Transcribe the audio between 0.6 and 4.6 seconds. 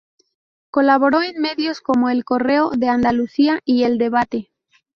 Colaboró en medios como "El Correo de Andalucía" y "El Debate".